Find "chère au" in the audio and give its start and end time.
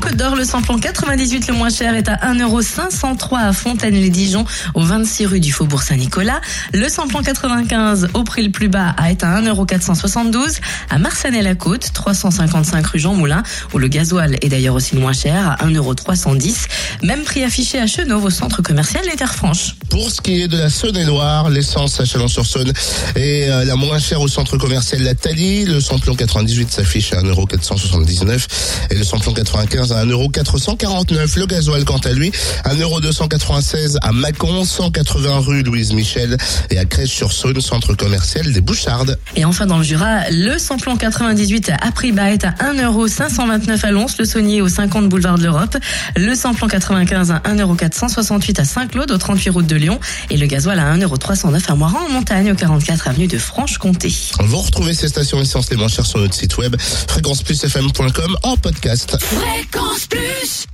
23.98-24.28